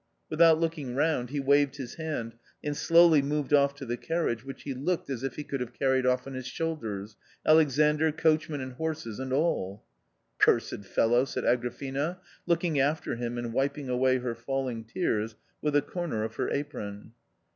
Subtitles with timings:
[0.31, 4.63] "Without looking round he waved his Tiand and slowly moved off to the carriage which
[4.63, 8.73] he looked as if he could have carried off on his shoulders— Alexandr, coachman and
[8.73, 9.83] horses and all."
[10.39, 12.17] Cursed fellow!" said Agrafena,
[12.47, 17.11] looking after him and wiping away her falling tears with a corner of her apron.